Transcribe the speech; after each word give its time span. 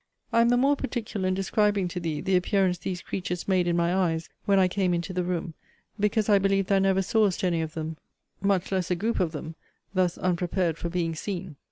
I 0.33 0.41
am 0.41 0.49
the 0.49 0.57
more 0.57 0.75
particular 0.75 1.27
in 1.27 1.35
describing 1.35 1.87
to 1.89 1.99
thee 1.99 2.21
the 2.21 2.35
appearance 2.35 2.79
these 2.79 3.03
creatures 3.03 3.47
made 3.47 3.67
in 3.67 3.77
my 3.77 3.93
eyes 3.93 4.29
when 4.45 4.57
I 4.57 4.67
came 4.67 4.95
into 4.95 5.13
the 5.13 5.23
room, 5.23 5.53
because 5.99 6.27
I 6.27 6.39
believe 6.39 6.65
thou 6.65 6.79
never 6.79 7.03
sawest 7.03 7.43
any 7.43 7.61
of 7.61 7.75
them, 7.75 7.97
much 8.41 8.71
less 8.71 8.89
a 8.89 8.95
group 8.95 9.19
of 9.19 9.31
them, 9.31 9.53
thus 9.93 10.17
unprepared 10.17 10.79
for 10.79 10.89
being 10.89 11.13
seen. 11.13 11.55